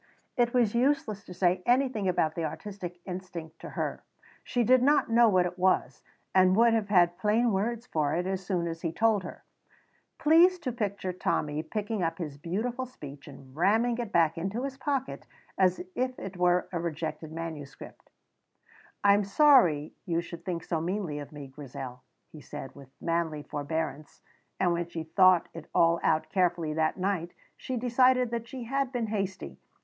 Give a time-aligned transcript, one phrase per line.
[0.35, 4.03] It was useless to say anything about the artistic instinct to her;
[4.43, 6.01] she did not know what it was,
[6.33, 9.43] and would have had plain words for it as soon as he told her.
[10.17, 14.75] Please to picture Tommy picking up his beautiful speech and ramming it back into his
[14.75, 18.09] pocket as if it were a rejected manuscript.
[19.03, 23.43] "I am sorry you should think so meanly of me, Grizel," he said with manly
[23.43, 24.23] forbearance,
[24.59, 28.91] and when she thought it all out carefully that night she decided that she had
[28.91, 29.59] been hasty.